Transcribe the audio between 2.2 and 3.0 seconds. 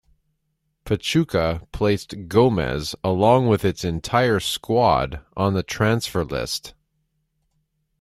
Gomez,